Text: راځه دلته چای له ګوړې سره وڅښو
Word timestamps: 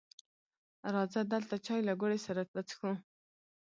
راځه 0.93 1.21
دلته 1.33 1.55
چای 1.65 1.81
له 1.87 1.93
ګوړې 2.01 2.19
سره 2.25 2.41
وڅښو 2.55 2.91